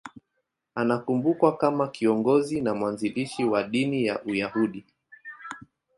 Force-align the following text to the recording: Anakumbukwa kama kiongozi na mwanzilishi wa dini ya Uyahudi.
Anakumbukwa 0.75 1.57
kama 1.57 1.87
kiongozi 1.87 2.61
na 2.61 2.75
mwanzilishi 2.75 3.43
wa 3.43 3.63
dini 3.63 4.05
ya 4.05 4.23
Uyahudi. 4.23 4.85